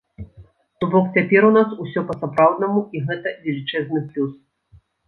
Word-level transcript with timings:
То 0.83 0.87
бок 0.95 1.05
цяпер 1.21 1.47
у 1.51 1.53
нас 1.59 1.77
усё 1.85 2.05
па-сапраўднаму 2.09 2.85
і 2.97 3.07
гэта 3.13 3.39
велічэзны 3.47 4.07
плюс. 4.11 4.31